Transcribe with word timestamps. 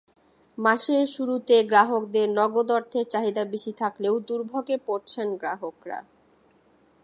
মাসের 0.57 1.05
শুরুতে 1.07 1.55
গ্রাহকদের 1.63 2.27
নগদ 2.29 2.67
অর্থের 2.71 3.05
চাহিদা 3.07 3.43
বেশি 3.45 3.71
থাকলেও 3.71 4.15
দুর্ভোগে 4.19 4.77
পড়ছেন 4.85 5.27
গ্রাহকেরা। 5.35 5.99